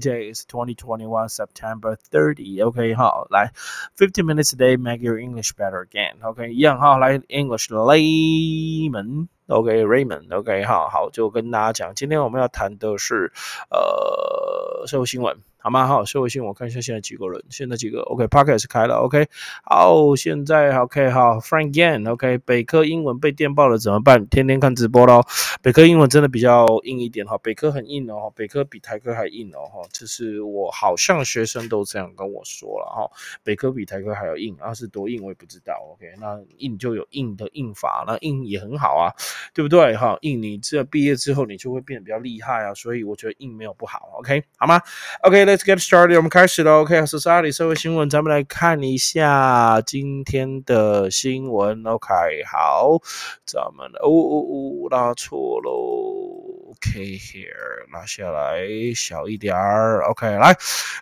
[0.00, 2.61] Today is 2021 September 30.
[2.63, 3.51] OK，好，来，
[3.97, 6.13] fifteen minutes a day make your English better again.
[6.21, 9.27] OK，一样哈，来 English layman.
[9.47, 10.33] OK Raymond.
[10.33, 13.33] OK，好好，就跟大家讲，今天我们要谈的是
[13.69, 15.37] 呃社会新闻。
[15.63, 15.85] 好吗？
[15.85, 19.27] 好，社会性我看一下现在几个人，现在几个 OK，Pocket 是开了 OK，
[19.63, 24.25] 好，现在 OK 好，Frank Yan OK，北科英文被电爆了怎么办？
[24.27, 25.21] 天天看直播喽。
[25.61, 33.11] 北科英文真的比较硬一点哈，北科很硬哦，北科比台科还硬哦哈，这是我好像学生都这样跟我说了哈，
[33.43, 39.13] 北科比台科还要硬，啊是多硬我也不知道 OK，那硬就有硬的硬法，那硬也很好啊，
[39.53, 40.17] 对不对哈？
[40.21, 44.81] 硬你这毕业之后你就会变得比较厉害啊，所以我觉得硬没有不好 OK 好吗
[45.21, 45.50] ？OK。
[45.50, 46.82] Let's get started，我们开始了。
[46.82, 51.84] OK，Society 社会新闻，咱们来看一下今天的新闻。
[51.84, 52.08] OK，
[52.44, 53.00] 好，
[53.44, 56.70] 咱们哦哦哦，拉错喽。
[56.70, 58.60] OK，here 拉下来
[58.94, 60.04] 小一点儿。
[60.04, 60.56] OK，来，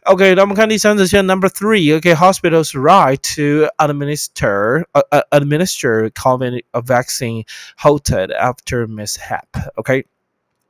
[0.04, 7.45] OK，那我们看第三则新闻，Number three。OK，hospitals right to administer uh, administer COVID vaccine
[7.76, 10.07] halted after mishap。OK。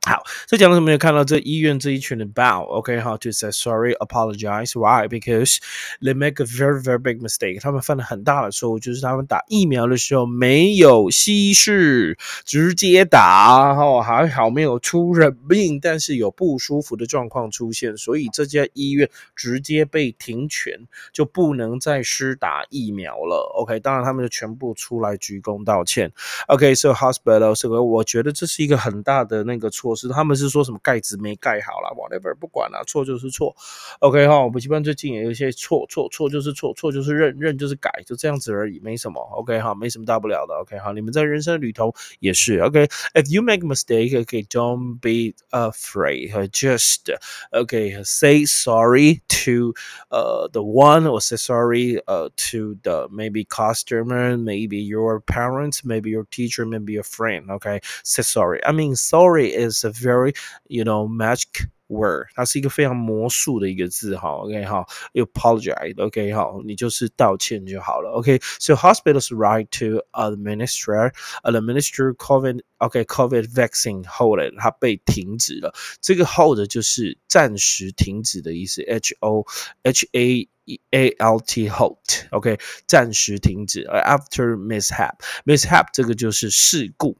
[0.06, 0.90] 好，这讲的什么？
[0.90, 2.64] 有看到这医院这一群人 bow。
[2.64, 4.72] OK，好，to say sorry, apologize.
[4.72, 5.06] Why?
[5.06, 5.58] Because
[6.00, 7.60] they make a very, very big mistake.
[7.60, 13.76] 他们犯了很大的错误，就是他们打疫苗的时候没有稀释，直接打。
[13.76, 23.52] 哦，还好没有出人命，但是有不舒服的状况出现，所以这家医院直接被停权，就不能再施打疫苗了。
[23.54, 26.10] OK，当然他们就全部出来鞠躬道歉。
[26.46, 29.89] OK，so hospital 这个，我觉得这是一个很大的那个错。
[29.89, 33.55] 我是他们是说什么盖子没盖好了，whatever 不管了，错就是错，
[33.99, 47.15] OK 哈，补习班最近也有一些错错错就是错错就是认认就是改，就这样子而已，没什么，OK 哈，没什么大不了的，OK 哈，你们在人生旅途也是，OK，if you make a mistake，OK，don't be afraid，just
[47.51, 49.73] OK，say sorry to
[50.09, 56.09] uh the one or say sorry uh to the maybe customer, maybe your parents, maybe
[56.09, 58.59] your teacher, maybe your friend, OK, say sorry.
[58.65, 60.35] I mean sorry is a very
[60.67, 64.83] you know magic word，它是一个非常魔术的一个字哈，OK 哈，
[65.13, 71.11] apologize，OK 哈，你就是道歉就好了，OK，so hospitals right to administer
[71.43, 79.45] administer COVID OK COVID vaccine hold 它被停止了，这个 hold 就是暂时停止的意思，H O
[79.83, 80.49] H A
[80.89, 82.57] A L T hold，OK
[82.87, 87.15] 暂时停止，after mishap mishap 这个就是事故。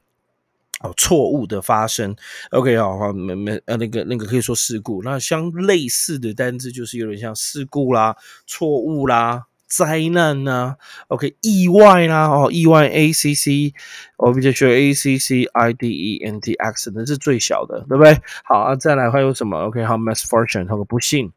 [0.83, 2.15] 哦，错误的发生
[2.51, 8.15] ，OK，好，好，没没呃，那个那个可以说事故，那相类似的单字就是有点像事故啦、
[8.47, 10.75] 错误啦、灾难呐
[11.07, 13.73] ，OK，意外啦，哦，意外，A C C，
[14.17, 18.19] 我比较学 A C C I D E N T accident 是最小的，对不对？
[18.43, 21.31] 好啊，再来还有什么？OK，好，misfortune，还有个不幸。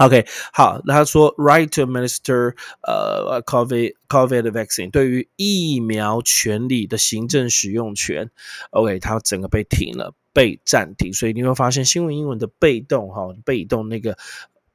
[0.06, 0.26] OK。
[0.52, 8.30] 好，那他说 right to Minister 呃 COVID COVID vaccine 对于疫苗权利的行政使用权
[8.70, 14.16] ，OK，它整个被停了，被暂停，所以你会发现新闻英文的被动哈，被动那个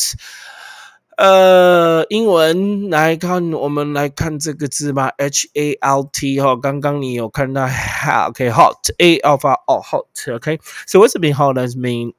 [1.17, 7.67] 呃，英文来看，我们来看这个字吧，H A L T 哈，刚刚你有看到
[8.29, 12.13] ，OK，hot，A alpha oh hot，OK，so what's it mean hot does mean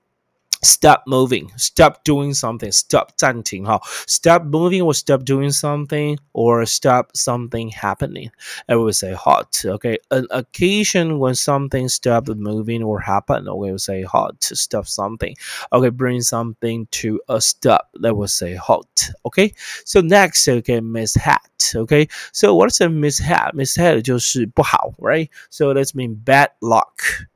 [0.65, 7.69] stop moving, stop doing something, stop 暂停哈，stop moving or stop doing something or stop something
[7.69, 8.31] happening.
[8.69, 9.61] I would say hot.
[9.65, 13.43] Okay, an occasion when something stop moving or happen.
[13.53, 14.41] We would say hot.
[14.41, 15.35] Stop something.
[15.73, 17.89] Okay, bring something to a stop.
[17.95, 19.09] That would say hot.
[19.25, 19.53] Okay,
[19.83, 21.41] so next, okay, mishap.
[21.75, 23.53] Okay, so what's a mishap?
[23.53, 25.29] Mishap 就是不好，right?
[25.49, 27.27] So let's mean bad luck.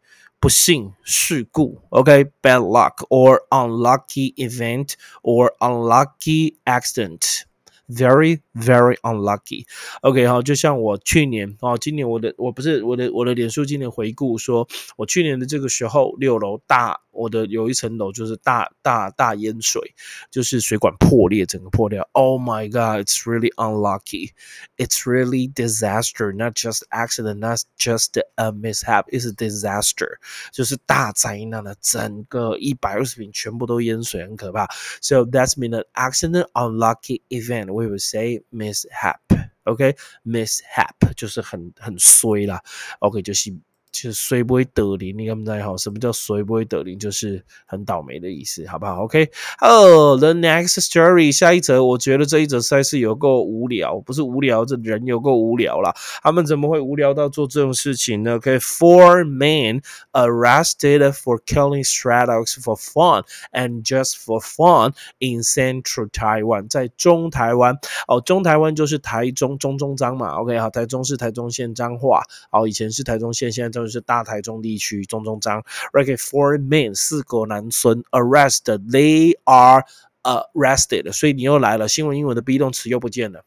[0.42, 4.94] 不幸事故，OK，bad luck or unlucky event
[5.24, 9.66] or unlucky accident。Very, very unlucky.
[10.02, 14.68] OK，好，就像我去年哦，今年我的我不是我的我的脸书今年回顾说，
[14.98, 19.82] 我去年的这个时候六楼大， 我的有一层楼就是大大大淹水，
[20.30, 22.08] 就是水管破裂，整个破掉。
[22.12, 24.32] Oh my God, it's really unlucky.
[24.78, 29.06] It's really disaster, not just accident, not just a mishap.
[29.10, 30.18] It's a disaster，
[30.52, 34.68] 就是大灾难的，整个一百二十平全部都淹水，很可怕。
[35.02, 37.72] So that's mean an accident, unlucky event.
[37.78, 42.62] we will say mishap。OK，mishap 就是很很衰啦。
[43.00, 43.54] OK，就是
[43.93, 45.77] 就是衰不会得灵，你看不知好？
[45.77, 46.99] 什么叫衰不会得灵？
[46.99, 49.29] 就是很倒霉的意思，好不好？OK，
[49.61, 55.95] 哦，the next story，下一则，我觉得这一则赛事有够无聊，不是无聊，这人有够无聊啦。
[56.23, 67.77] 他们怎么会无聊到做这种事情呢？OK，four men arrested for killing stray dogs for fun and just for fun in central Taiwan，在中台湾
[68.09, 70.37] 哦，中台湾就是台中中中彰嘛。
[70.41, 73.82] OK，好，台中是台中县彰化，哦，以前是台中县，现在。
[73.85, 75.63] 就是大台中地区中中章。
[75.93, 78.91] Okay, four men 四国男孙 arrested.
[78.91, 79.85] They are
[80.23, 81.13] arrested.
[81.13, 83.45] 所以你又来了，新闻英文的 be 动词又不见了。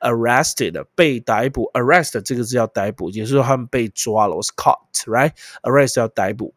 [0.00, 5.32] Arrested 被逮捕，arrest 这个字要逮捕，也就是说他们被抓了，was caught, right?
[5.62, 6.54] Arrest 要逮捕。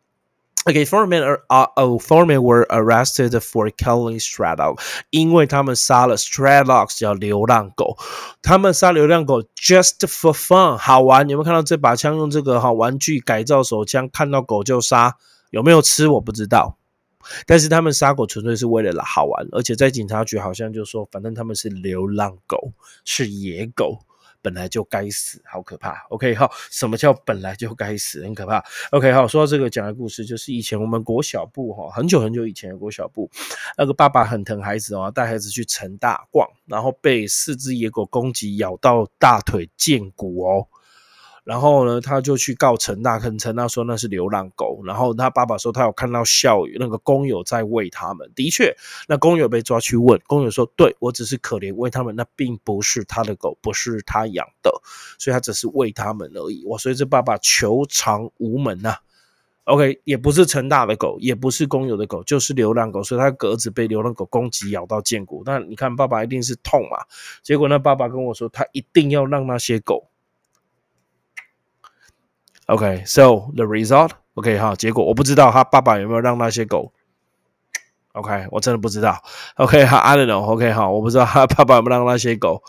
[0.68, 4.80] Okay, four men are uh, oh, four men were arrested for killing stray dog，
[5.10, 7.98] 因为他们杀了 stray dogs 叫流浪狗，
[8.42, 11.28] 他们杀流浪狗 just for fun 好玩。
[11.30, 15.16] 有没有看到这把枪用这个哈玩具改造手枪，看到狗就杀？
[15.50, 16.78] 有没有吃我不知道，
[17.48, 22.74] 但是他们杀狗纯粹是为了好玩，而且在警察局好像就说，反正他们是流浪狗，
[23.06, 24.00] 是野狗。
[24.42, 26.06] 本来就该死，好可怕。
[26.10, 28.24] OK，好，什么叫本来就该死？
[28.24, 28.64] 很可怕。
[28.92, 33.30] OK，好，说到这个讲的故事，就是以前我们国小部哈，很久很久以前的国小部，
[33.78, 40.68] 那个爸爸很疼孩子哦，带孩子去城大逛，然后被四只野狗攻击，咬到大腿见骨哦。
[41.44, 44.82] 然后呢，他就去告陈大，跟陈大说那是流浪狗。
[44.84, 48.32] 然后他爸爸说他有看到校那个工友在喂他们。
[48.36, 48.76] 的确，
[49.08, 54.72] 那工友被抓去问，工友说：“对我只是可怜喂他们，那并不是他的狗，不是他养的，
[55.18, 58.96] 所以他只是喂他们而已。”我所以这爸爸求偿无门呐。
[59.66, 63.04] OK，也不是陈大的狗，也不是工友的狗，就是流浪狗。
[63.04, 65.44] 所以他儿子被流浪狗攻击，咬到剑骨。
[65.46, 66.98] 那你看，爸爸一定是痛嘛？
[67.44, 70.09] 结果那爸爸跟我说，他一定要让那些狗。
[72.70, 76.94] OK, so the result，OK，好，结果我不知道他爸爸有没有让那些狗
[78.12, 79.24] ，OK，我真的不知道
[79.56, 82.62] OK，好，I don't know，OK，好，我不知道他爸爸有没有让那些狗。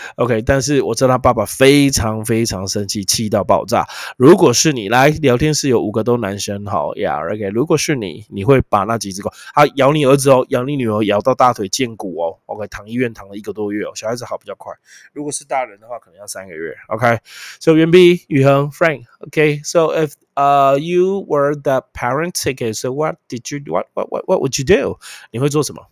[0.16, 3.86] OK，但是我知道他爸爸非常非常生气，气到爆炸。
[4.16, 7.48] 如果是你来聊天室有五个都男生，好呀，OK。
[7.48, 13.92] 如果是你，你会把那几只狗，他咬你儿子哦，咬你女儿，咬到大腿见骨哦，OK，躺医院躺了一个多月哦。
[13.94, 14.72] 小孩子好比较快，
[15.12, 16.74] 如果是大人的话，可能要三个月。
[16.88, 24.64] OK，So 袁碧、宇恒、Frank，OK，So if uh you were the parent，OK，So what did you，what what what what would you
[24.64, 24.98] do？
[25.30, 25.86] 你会做什么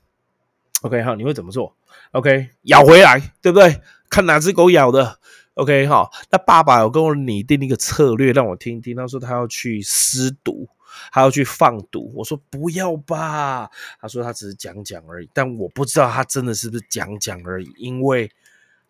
[0.85, 1.75] ？OK，好，你会怎么做
[2.13, 3.81] ？OK，咬回来，对不对？
[4.11, 5.19] 看哪只狗咬的。
[5.55, 8.95] OK，好，那爸爸有跟我拟定一个策略，让我听听。
[8.95, 10.69] 他说他要去施毒，
[11.11, 12.13] 他要去放毒。
[12.15, 13.71] 我说不要吧。
[13.99, 18.31] 他说他只是讲讲而已，但我不知道他真的是不是讲讲而已，因为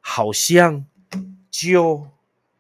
[0.01, 0.85] 好像
[1.49, 2.09] 就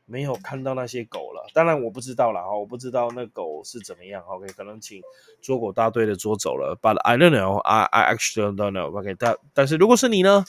[0.06, 1.33] 没有看到那些狗了。
[1.52, 4.22] 当然我不知道了哈，我不知道那狗是怎么样。
[4.26, 5.02] OK，可能请
[5.42, 6.76] 捉狗大队的捉走了。
[6.80, 7.58] But I don't know.
[7.58, 8.96] I I actually don't know.
[8.96, 10.44] OK，但但是如果是你呢？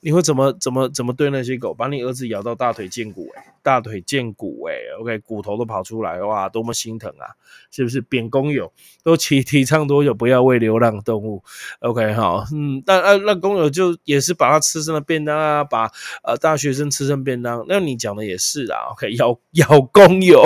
[0.00, 1.74] 你会怎么怎么怎么对那些狗？
[1.74, 7.34] 把你儿子咬到大腿见骨哎，大腿见骨哎，OK，骨头都跑出来哇，多么心疼啊！
[7.70, 8.00] 是不是？
[8.00, 11.42] 扁公友都提提倡多久不要喂流浪动物
[11.80, 15.90] ？OK 哈，嗯，但那那公友就也是把它吃成了便当啊，把
[16.22, 17.64] 呃大学生吃成便当。
[17.68, 20.44] 那你讲的也是啊，OK，咬咬公友。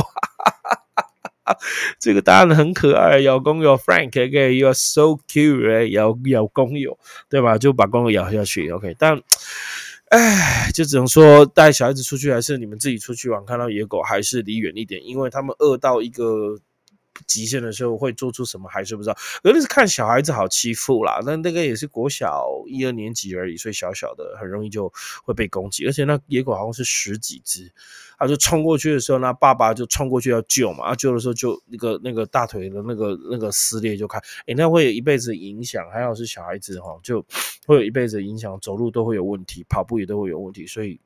[1.99, 7.59] 这个答案很可爱，咬公友 Frank，OK，You are so cute，咬咬公友，对吧？
[7.59, 8.95] 就把公友咬下去，OK。
[8.99, 9.21] 但，
[10.11, 16.59] 哎，就只能说带小孩子出去，还是你们自己出去玩，看到野狗还是离远一点，因为他们饿到一个。
[17.27, 24.93] 极限的时候会做出什么还是不知道，有的是看小孩子好欺负啦，那那个也是国小一二年级而已，所以小小的很容易就
[25.25, 27.73] 会被攻击，而且那野狗好像是十几只，
[28.19, 37.25] 他就冲过去的时候，那爸爸就冲过去要救嘛，救的时候就那个那个大腿的那个那个撕裂就开，哎，那会有一辈子影响，还好是小孩子哈，就
[37.67, 41.01] 会有一辈子影响，走路都会有问题，跑步也都会有问题，所以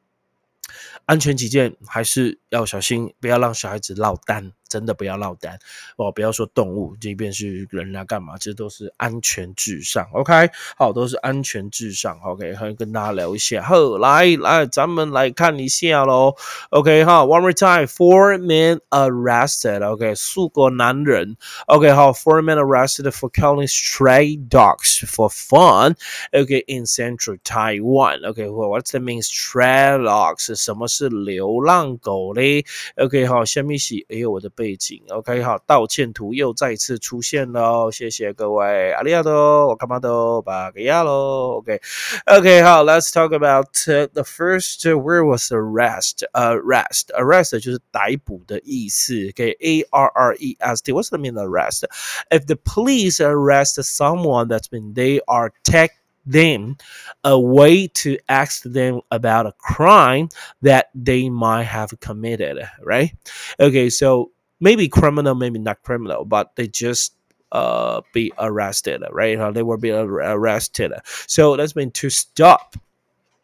[1.05, 4.53] 安全起见还是要小心，不要让小孩子落单。
[4.69, 5.59] 真的不要落单
[5.97, 6.11] 哦！
[6.11, 10.05] 不要说动物，即便是人来干嘛，这都是安全至上。
[10.13, 12.19] OK，好，都是安全至上。
[12.25, 13.63] OK，还跟大家聊一下。
[13.63, 16.35] 好，来来，咱们来看一下喽。
[16.71, 19.87] OK，哈，One more time，Four men arrested。
[19.87, 21.37] OK，数个男人。
[21.67, 25.95] OK，好，Four men arrested for killing stray dogs for fun。
[26.33, 28.29] OK，in central Taiwan。
[28.29, 30.53] OK，what's the mean stray dogs？
[30.57, 32.65] 什么是流浪狗嘞
[32.97, 34.51] ？OK，好，下面是哎呦我的。
[34.57, 43.68] 背景，OK，好，道歉图又再次出现了，谢谢各位，阿里亚多，我干嘛都巴个亚喽，OK，OK，好，Let's talk about
[44.14, 52.46] the first word was arrest，arrest，arrest 就是逮捕的意思，OK，A R R E S T，What's the meaning of arrest？If
[52.46, 55.92] the police arrest someone, that's mean they are take
[56.26, 56.78] them
[57.24, 60.30] a way to ask them about a crime
[60.62, 63.12] that they might have committed, right?
[63.60, 67.16] Okay, so maybe criminal, maybe not criminal, but they just
[67.52, 69.38] uh be arrested, right?
[69.54, 70.94] They will be arrested.
[71.28, 72.76] So that's mean to stop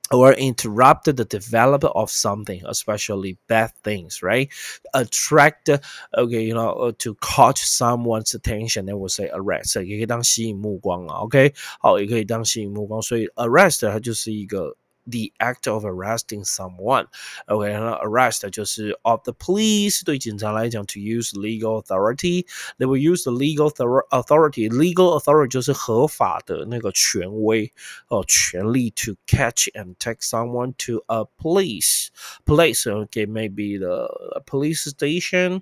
[0.10, 4.48] or interrupt the development of something, especially bad things, right?
[4.94, 5.70] Attract,
[6.18, 14.78] okay, you know, uh, to catch someone's attention, they will say arrest，也可以当吸引目光啊，OK，好，也可以当吸引目光，所以 arrest 它就是一个
[15.10, 17.06] the act of arresting someone.
[17.48, 22.46] OK，那 arrest 就是 of the police 对警察来讲 to use legal authority.
[22.78, 24.68] They will use the legal authority.
[24.68, 27.72] Legal authority 就是合法的那个权威
[28.10, 32.10] 哦，权利 to catch and take someone to a police
[32.46, 32.86] place.
[32.86, 34.10] Okay, maybe the
[34.46, 35.62] police station.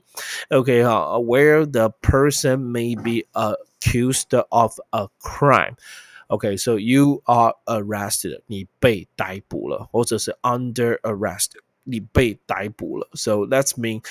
[0.49, 5.75] Okay, uh, where the person may be accused of a crime.
[6.29, 11.51] Okay, so you are arrested，你被逮捕了，或者是 under arrest，
[11.83, 13.07] 你被逮捕了。
[13.13, 14.01] So that's mean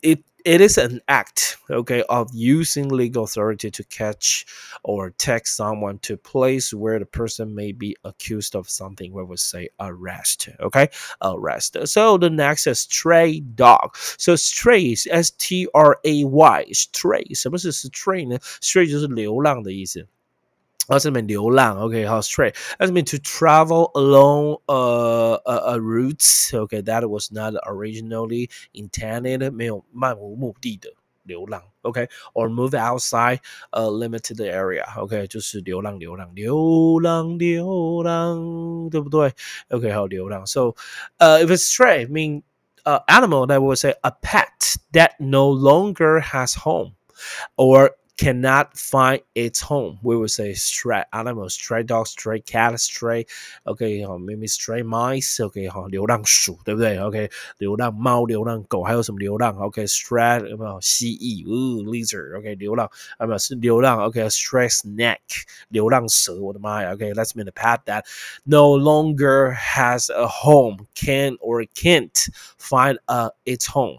[0.00, 4.44] it it is an act, okay, of using legal authority to catch
[4.82, 9.12] or take someone to place where the person may be accused of something.
[9.12, 10.90] We would say arrest, okay,
[11.22, 11.78] arrest.
[11.86, 13.96] So the next is stray dog.
[13.96, 17.34] So stray is S T R A Y, stray.
[17.34, 18.38] 什么是 stray 呢？
[18.60, 20.06] stray 就是流浪的意思。
[20.88, 26.50] That's mean 流浪，OK，好，stray。That's mean to travel along a a, a route.
[26.52, 29.50] Okay, that was not originally intended.
[29.50, 30.90] 没有漫无目的的
[31.22, 33.40] 流浪，OK, or move outside
[33.70, 34.84] a limited area.
[34.98, 39.32] OK，就是流浪，流浪，流浪，流浪，对不对？
[39.70, 40.46] OK，好，流浪。
[40.46, 40.74] So,
[41.18, 42.42] uh, if it's stray, mean
[42.84, 46.92] uh, animal that would say a pet that no longer has home,
[47.56, 49.98] or cannot find its home.
[50.00, 53.26] We would say stray animal, stray dog, stray cat, stray
[53.66, 56.96] OK 好，maybe stray mice OK 好，流浪鼠对不对？
[57.00, 57.28] OK
[57.58, 59.56] 流浪猫、流浪狗，还有什么流浪？
[59.56, 61.44] OK stray 有没有蜥蜴？
[61.44, 62.88] 哦，lizard OK 流浪
[63.18, 66.92] 啊不是流浪 OK stray snake 流浪蛇，我的妈呀！
[66.92, 68.04] OK let's mean the pet that
[68.44, 72.28] no longer has a home can or can't
[72.58, 73.98] find a its home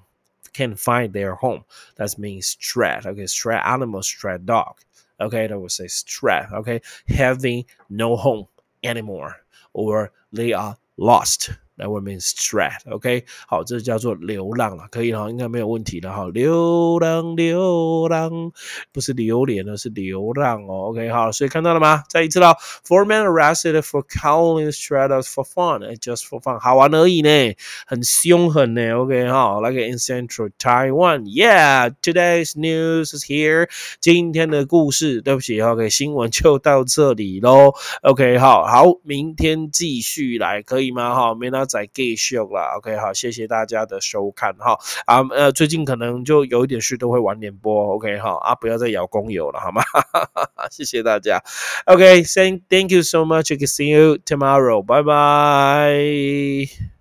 [0.52, 1.64] Can find their home.
[1.97, 3.00] That means stray.
[3.04, 4.80] Okay, stray animal, stray dog.
[5.21, 6.45] Okay, that would say stray.
[6.52, 8.47] Okay, having no home
[8.83, 9.37] anymore,
[9.73, 11.50] or they are lost.
[11.80, 16.28] That word means stray，OK，、好，这叫做流浪了，可以哈，应该没有问题的哈。
[16.32, 18.52] 流浪，流浪，
[18.92, 22.02] 不是榴莲呢，是流浪哦，OK，好，所以看到了吗？
[22.08, 22.54] 再一次喽
[22.87, 27.54] ，Four men arrested for calling straddles for fun，just for fun，好玩而已呢，
[27.87, 33.68] 很凶狠呢，OK，哈，like in central Taiwan，Yeah，today's news is here，
[34.00, 37.72] 今天的故事，对不起，OK，新闻就到这里喽
[38.02, 41.14] ，OK，好好，明天继续来，可以吗？
[41.14, 49.83] 哈，明天再继续了，OK，好，谢谢大家的收看，哈，啊，呃，最近可能就有一点事都会晚点播，OK，好，啊，不要再咬工友了，好吗？
[50.71, 51.41] 谢谢大家
[51.87, 57.00] ，OK，thank thank you so much，I can see you tomorrow，拜拜。